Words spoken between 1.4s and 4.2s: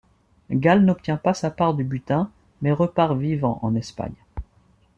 part du butin, mais repart vivant en Espagne.